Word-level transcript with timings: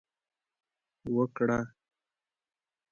وکړه 1.15 1.59